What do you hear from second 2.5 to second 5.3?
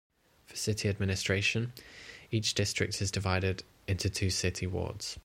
district is divided into two city wards.